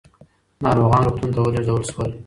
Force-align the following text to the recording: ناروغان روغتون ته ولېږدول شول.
ناروغان 0.63 1.01
روغتون 1.05 1.29
ته 1.35 1.39
ولېږدول 1.41 1.83
شول. 1.89 2.09